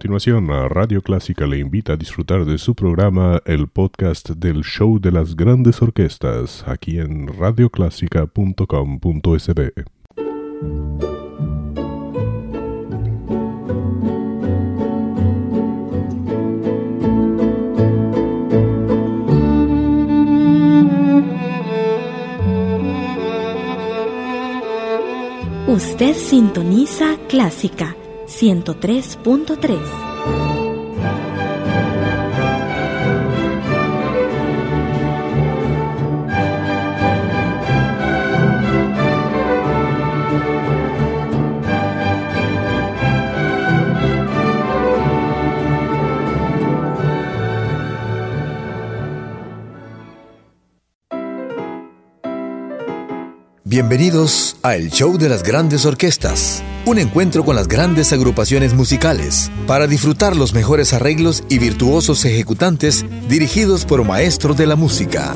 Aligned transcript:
continuación, 0.00 0.48
Radio 0.70 1.02
Clásica 1.02 1.46
le 1.46 1.58
invita 1.58 1.92
a 1.92 1.96
disfrutar 1.98 2.46
de 2.46 2.56
su 2.56 2.74
programa, 2.74 3.42
el 3.44 3.68
podcast 3.68 4.30
del 4.30 4.62
Show 4.62 4.98
de 4.98 5.12
las 5.12 5.36
Grandes 5.36 5.82
Orquestas, 5.82 6.64
aquí 6.66 6.98
en 6.98 7.28
radioclásica.com.sb. 7.28 9.72
Usted 25.66 26.14
sintoniza 26.14 27.18
Clásica 27.28 27.94
103.3. 28.30 30.09
Bienvenidos 53.90 54.56
a 54.62 54.76
El 54.76 54.92
Show 54.92 55.18
de 55.18 55.28
las 55.28 55.42
Grandes 55.42 55.84
Orquestas, 55.84 56.62
un 56.86 57.00
encuentro 57.00 57.44
con 57.44 57.56
las 57.56 57.66
grandes 57.66 58.12
agrupaciones 58.12 58.72
musicales 58.72 59.50
para 59.66 59.88
disfrutar 59.88 60.36
los 60.36 60.54
mejores 60.54 60.92
arreglos 60.92 61.42
y 61.48 61.58
virtuosos 61.58 62.24
ejecutantes 62.24 63.04
dirigidos 63.28 63.84
por 63.84 64.04
maestros 64.04 64.56
de 64.56 64.66
la 64.68 64.76
música. 64.76 65.34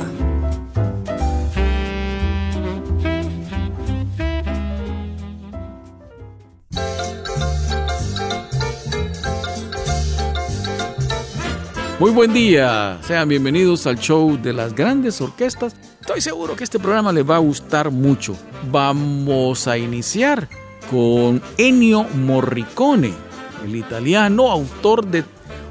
Muy 11.99 12.13
buen 12.13 12.33
día, 12.33 13.01
sean 13.05 13.29
bienvenidos 13.29 13.89
al 13.89 13.99
show 13.99 14.41
de 14.41 14.53
las 14.53 14.77
grandes 14.77 15.21
orquestas 15.21 15.75
Estoy 16.05 16.21
seguro 16.21 16.55
que 16.55 16.65
este 16.65 16.79
programa 16.79 17.15
les 17.15 17.29
va 17.29 17.37
a 17.37 17.39
gustar 17.39 17.91
mucho. 17.91 18.37
Vamos 18.71 19.67
a 19.67 19.79
iniciar 19.79 20.51
con 20.91 21.41
Ennio 21.57 22.05
Morricone, 22.05 23.15
el 23.65 23.75
italiano 23.75 24.51
autor 24.51 25.07
de 25.07 25.25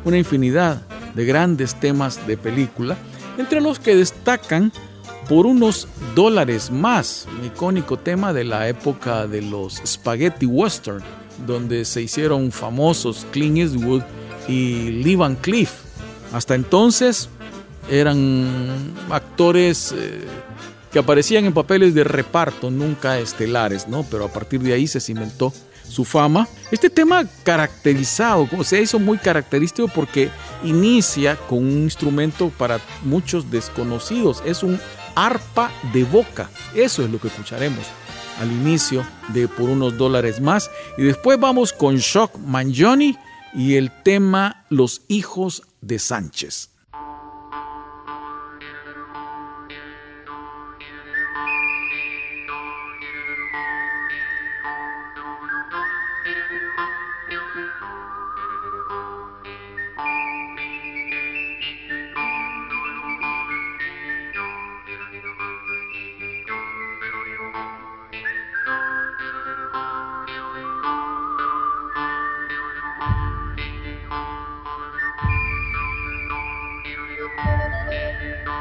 una 0.04 0.18
infinidad 0.18 0.82
de 1.14 1.26
grandes 1.26 1.76
temas 1.76 2.26
de 2.26 2.36
película, 2.36 2.98
entre 3.38 3.62
los 3.62 3.78
que 3.78 3.96
destacan 3.96 4.72
por 5.30 5.46
unos 5.46 5.88
dólares 6.16 6.72
más, 6.72 7.28
un 7.40 7.46
icónico 7.46 7.98
tema 8.00 8.34
de 8.34 8.44
la 8.44 8.68
época 8.68 9.28
de 9.28 9.44
los 9.44 9.84
spaghetti 9.86 10.48
western, 10.48 11.04
donde 11.46 11.86
se 11.86 12.02
hicieron 12.02 12.52
famosos 12.52 13.28
Clint 13.30 13.60
Eastwood 13.60 14.02
y 14.48 15.04
Lee 15.04 15.16
Van 15.16 15.36
Cleef. 15.36 15.74
Hasta 16.34 16.56
entonces, 16.56 17.30
eran 17.90 18.94
actores 19.10 19.94
eh, 19.96 20.22
que 20.92 21.00
aparecían 21.00 21.46
en 21.46 21.54
papeles 21.54 21.94
de 21.94 22.04
reparto, 22.04 22.70
nunca 22.70 23.18
estelares, 23.20 23.88
¿no? 23.88 24.06
Pero 24.10 24.26
a 24.26 24.32
partir 24.32 24.62
de 24.62 24.74
ahí 24.74 24.88
se 24.88 25.00
cimentó 25.00 25.54
su 25.88 26.06
fama. 26.06 26.48
Este 26.72 26.90
tema 26.90 27.26
caracterizado, 27.44 28.48
como 28.48 28.64
se 28.64 28.82
hizo 28.82 29.00
muy 29.00 29.18
característico 29.18 29.88
porque 29.88 30.30
inicia 30.64 31.36
con 31.36 31.60
un 31.60 31.84
instrumento 31.84 32.50
para 32.58 32.80
muchos 33.04 33.50
desconocidos, 33.52 34.42
es 34.46 34.64
un 34.64 34.80
arpa 35.16 35.72
de 35.94 36.04
boca. 36.04 36.50
Eso 36.76 37.04
es 37.04 37.12
lo 37.12 37.20
que 37.20 37.28
escucharemos 37.28 37.86
al 38.40 38.52
inicio 38.52 39.06
de 39.30 39.48
Por 39.48 39.70
unos 39.70 39.98
dólares 39.98 40.42
más. 40.42 40.70
Y 40.98 41.04
después 41.04 41.40
vamos 41.40 41.74
con 41.74 41.98
Shock 41.98 42.38
Mangione 42.40 43.18
y 43.54 43.76
el 43.76 43.92
tema 44.04 44.66
Los 44.70 45.02
hijos 45.08 45.64
de 45.82 46.00
Sánchez. 46.00 46.73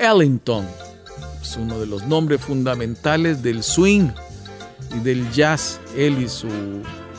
Ellington 0.00 0.66
es 1.40 1.56
uno 1.56 1.78
de 1.78 1.86
los 1.86 2.06
nombres 2.06 2.40
fundamentales 2.40 3.42
del 3.42 3.62
swing 3.62 4.08
y 4.96 5.00
del 5.00 5.30
jazz. 5.30 5.78
Él 5.96 6.22
y 6.22 6.28
su 6.28 6.48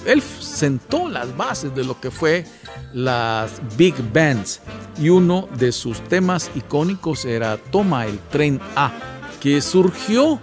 él 0.06 0.22
sentó 0.22 1.07
las 1.10 1.36
bases 1.38 1.75
de 1.75 1.83
lo 1.83 2.00
que 2.00 2.10
fue 2.10 2.45
las 2.94 3.62
big 3.78 3.95
bands 4.12 4.60
y 5.00 5.10
uno 5.10 5.48
de 5.57 5.72
sus 5.72 6.01
temas 6.01 6.50
icónicos 6.56 7.25
era 7.25 7.58
Toma 7.58 8.08
el 8.08 8.17
tren 8.20 8.60
A, 8.75 8.91
que 9.39 9.62
surgió 9.62 10.39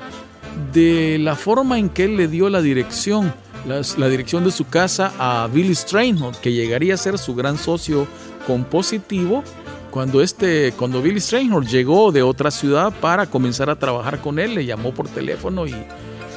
de 0.72 1.18
la 1.18 1.36
forma 1.36 1.78
en 1.78 1.88
que 1.88 2.04
él 2.04 2.16
le 2.16 2.28
dio 2.28 2.48
la 2.48 2.62
dirección, 2.62 3.32
la, 3.66 4.08
dirección 4.08 4.44
de 4.44 4.50
su 4.50 4.66
casa 4.66 5.12
a 5.18 5.48
Billy 5.52 5.74
Strayhorn, 5.74 6.36
que 6.40 6.52
llegaría 6.52 6.94
a 6.94 6.98
ser 6.98 7.18
su 7.18 7.34
gran 7.34 7.58
socio 7.58 8.06
compositivo 8.46 9.42
cuando, 9.90 10.22
este, 10.22 10.72
cuando 10.72 11.02
Billy 11.02 11.20
Strayhorn 11.20 11.66
llegó 11.66 12.12
de 12.12 12.22
otra 12.22 12.50
ciudad 12.50 12.92
para 13.00 13.26
comenzar 13.26 13.70
a 13.70 13.78
trabajar 13.78 14.20
con 14.20 14.38
él, 14.38 14.54
le 14.54 14.64
llamó 14.64 14.92
por 14.92 15.08
teléfono 15.08 15.66
y 15.66 15.74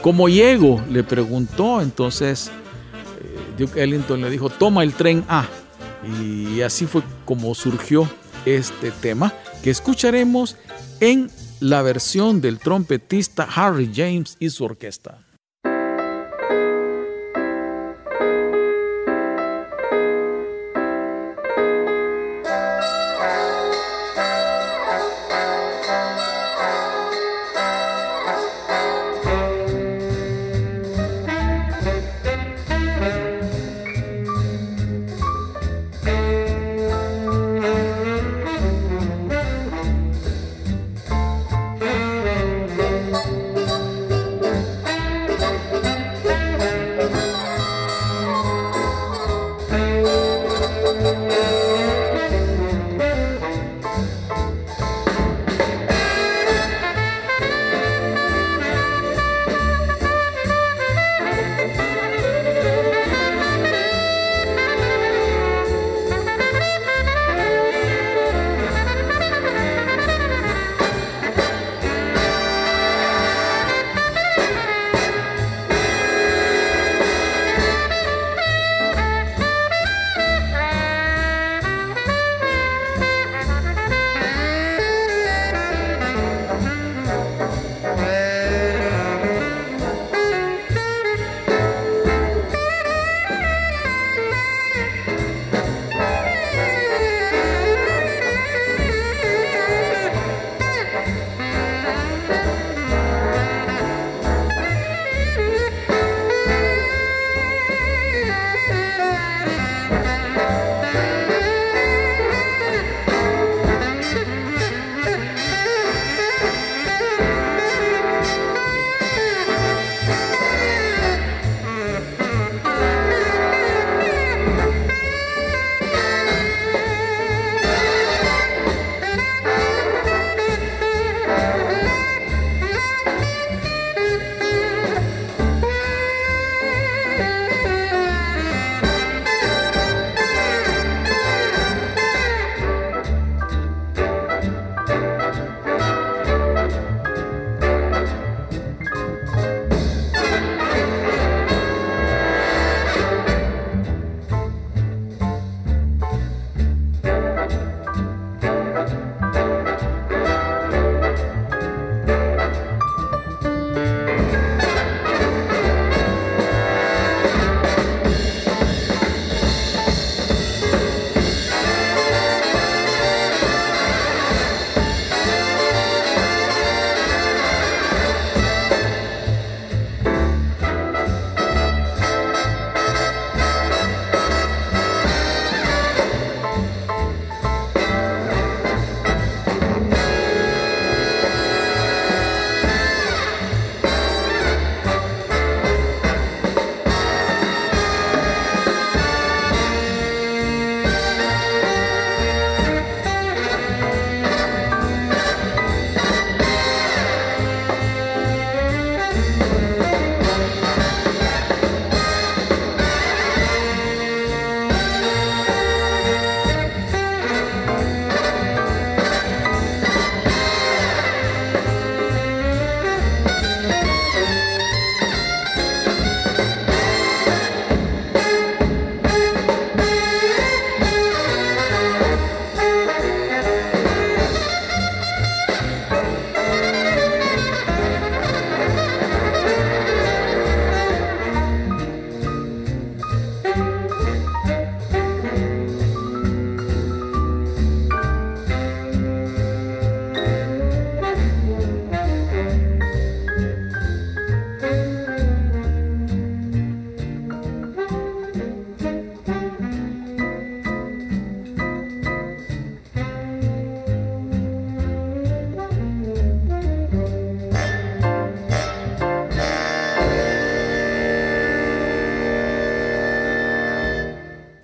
¿cómo 0.01 0.29
llego? 0.29 0.81
Le 0.89 1.03
preguntó, 1.03 1.81
entonces 1.81 2.50
eh, 3.22 3.39
Duke 3.58 3.81
Ellington 3.81 4.22
le 4.22 4.29
dijo, 4.29 4.50
toma 4.50 4.84
el 4.84 4.93
tren 4.93 5.24
A. 5.27 5.46
Y 6.20 6.62
así 6.62 6.88
fue 6.88 7.03
como 7.25 7.53
surgió 7.53 8.10
este 8.46 8.91
tema 8.91 9.34
que 9.62 9.70
escucharemos 9.70 10.58
en 11.00 11.29
la 11.60 11.84
versión 11.84 12.41
del 12.41 12.58
trompetista 12.58 13.48
Harry 13.53 13.91
James 13.93 14.36
y 14.39 14.50
su 14.50 14.63
orquesta. 14.63 15.20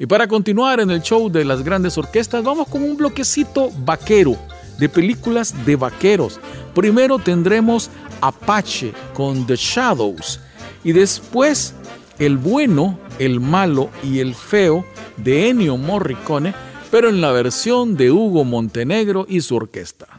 Y 0.08 0.10
para 0.10 0.26
continuar 0.26 0.80
en 0.80 0.90
el 0.90 1.02
show 1.02 1.30
de 1.30 1.44
las 1.44 1.62
grandes 1.64 1.98
orquestas, 1.98 2.42
vamos 2.42 2.70
con 2.70 2.82
un 2.82 2.96
bloquecito 2.96 3.72
vaquero, 3.84 4.38
de 4.80 4.88
películas 4.88 5.54
de 5.66 5.76
vaqueros. 5.76 6.40
Primero 6.74 7.20
tendremos 7.20 7.90
Apache 8.22 8.94
con 9.14 9.46
The 9.46 9.58
Shadows 9.58 10.40
y 10.86 10.94
después 10.94 11.74
El 12.20 12.38
bueno, 12.38 12.98
el 13.20 13.42
malo 13.42 13.90
y 14.02 14.20
el 14.20 14.34
feo 14.34 14.86
de 15.18 15.50
Ennio 15.50 15.76
Morricone, 15.76 16.54
pero 16.90 17.10
en 17.10 17.20
la 17.20 17.34
versión 17.34 17.98
de 17.98 18.10
Hugo 18.10 18.46
Montenegro 18.46 19.26
y 19.28 19.42
su 19.42 19.58
orquesta. 19.58 20.17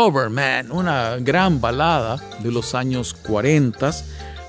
Loverman, 0.00 0.72
una 0.72 1.18
gran 1.18 1.60
balada 1.60 2.16
de 2.42 2.50
los 2.50 2.74
años 2.74 3.12
40. 3.12 3.90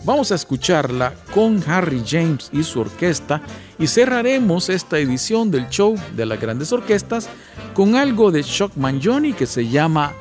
Vamos 0.05 0.31
a 0.31 0.35
escucharla 0.35 1.13
con 1.33 1.61
Harry 1.67 2.01
James 2.07 2.49
y 2.53 2.63
su 2.63 2.79
orquesta 2.79 3.41
y 3.77 3.87
cerraremos 3.87 4.69
esta 4.69 4.97
edición 4.97 5.51
del 5.51 5.67
show 5.67 5.99
de 6.15 6.25
las 6.25 6.39
grandes 6.39 6.71
orquestas 6.71 7.27
con 7.73 7.95
algo 7.95 8.31
de 8.31 8.43
Shockman 8.43 9.01
Johnny 9.03 9.33
que 9.33 9.45
se 9.45 9.67
llama 9.67 10.13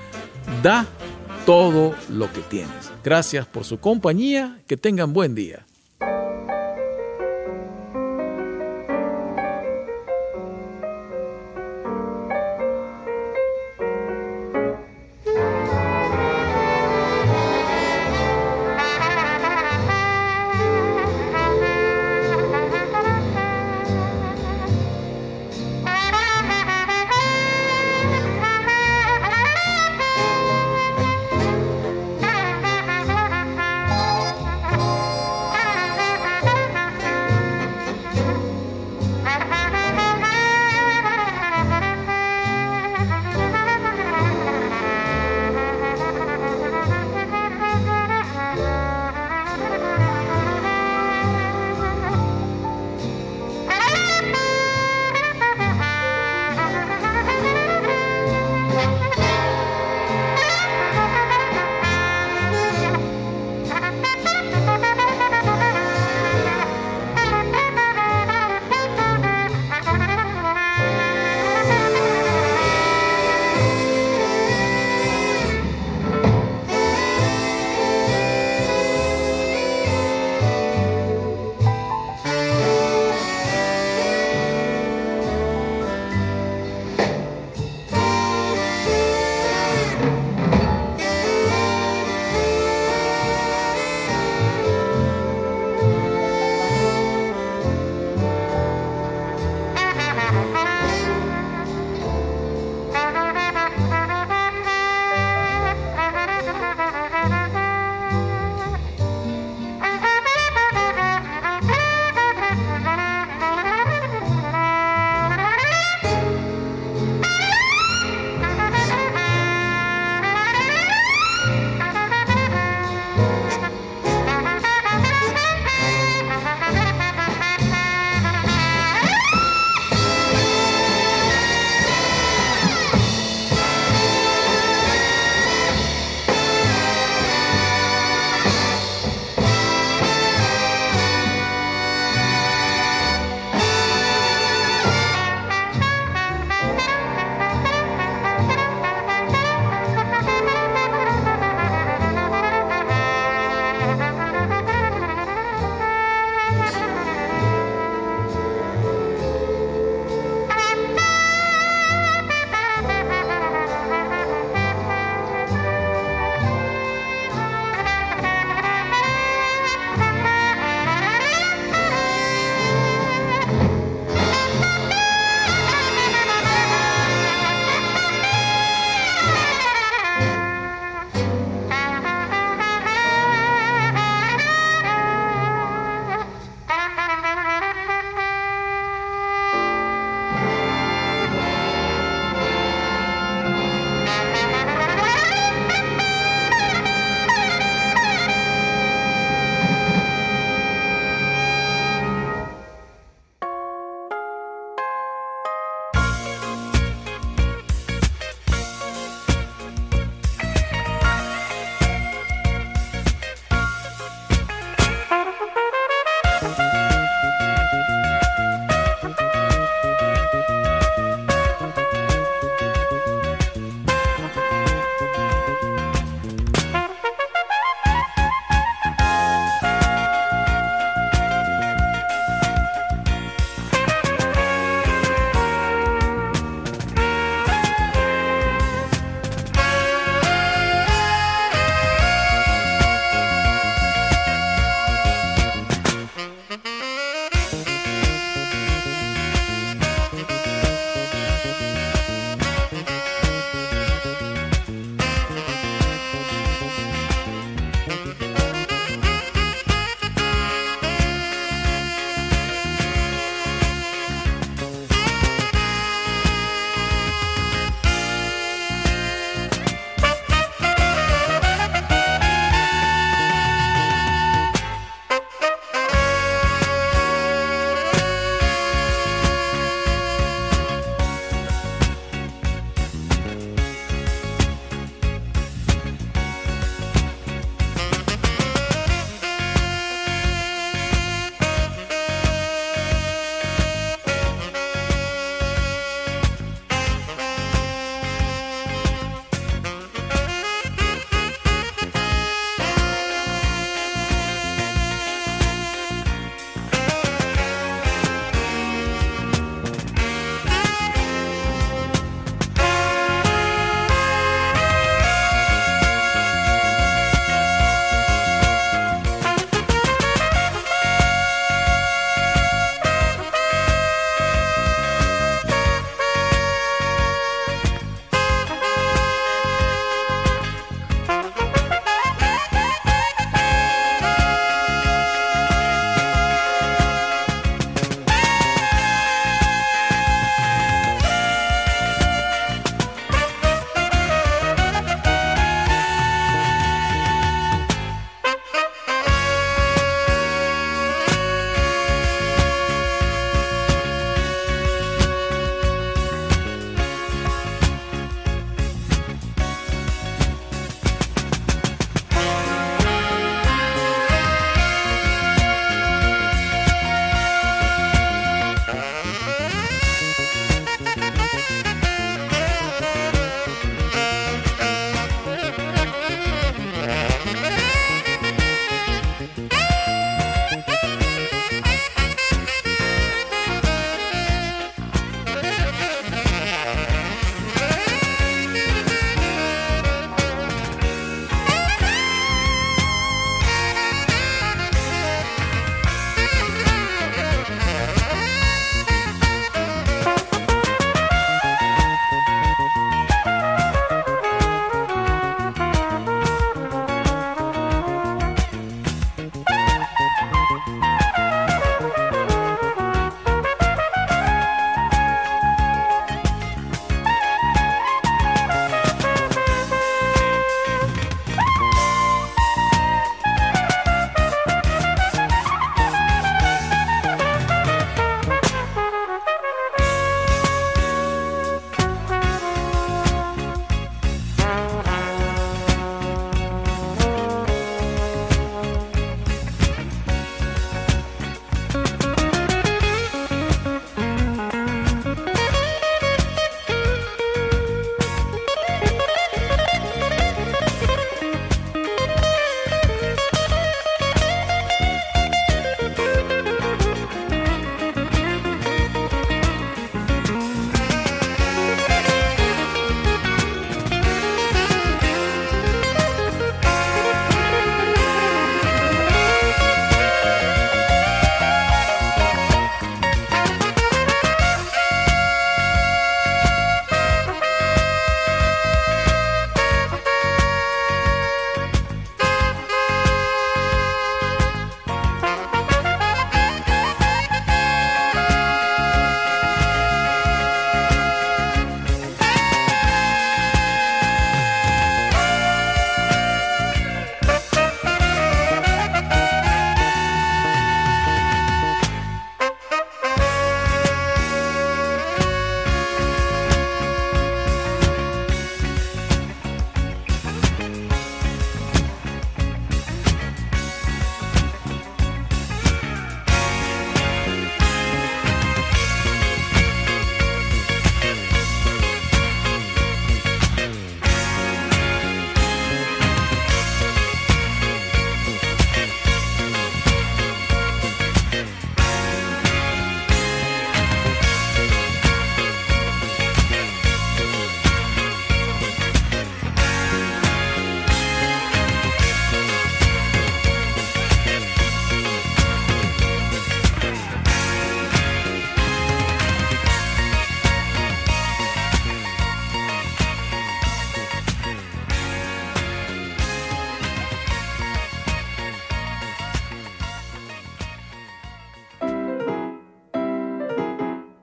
Da 0.64 0.84
todo 1.46 1.94
lo 2.08 2.32
que 2.32 2.40
tienes. 2.40 2.90
Gracias 3.04 3.46
por 3.46 3.62
su 3.62 3.78
compañía, 3.78 4.58
que 4.66 4.76
tengan 4.76 5.12
buen 5.12 5.36
día. 5.36 5.64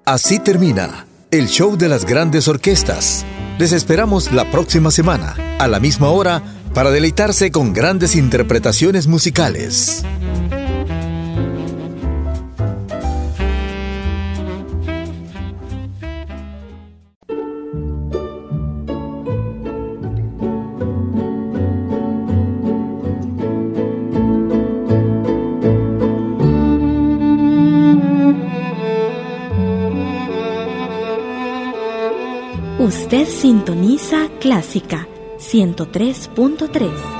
Así 0.07 0.39
termina 0.39 1.05
el 1.31 1.49
show 1.49 1.75
de 1.75 1.89
las 1.89 2.05
grandes 2.05 2.47
orquestas. 2.47 3.25
Les 3.59 3.73
esperamos 3.73 4.31
la 4.31 4.49
próxima 4.49 4.89
semana, 4.89 5.35
a 5.59 5.67
la 5.67 5.81
misma 5.81 6.07
hora, 6.07 6.41
para 6.73 6.91
deleitarse 6.91 7.51
con 7.51 7.73
grandes 7.73 8.15
interpretaciones 8.15 9.07
musicales. 9.07 10.05
Sintoniza 33.37 34.29
Clásica 34.39 35.05
103.3. 35.37 37.16